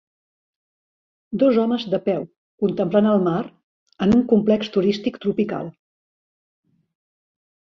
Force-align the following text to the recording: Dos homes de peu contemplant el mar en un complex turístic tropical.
Dos 1.43 1.59
homes 1.63 1.83
de 1.91 1.99
peu 2.07 2.23
contemplant 2.65 3.09
el 3.11 3.21
mar 3.27 3.43
en 4.07 4.17
un 4.17 4.25
complex 4.33 4.73
turístic 4.79 5.21
tropical. 5.27 5.71